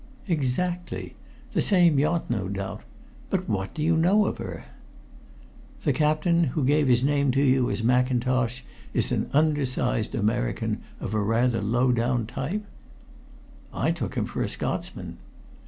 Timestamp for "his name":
6.87-7.29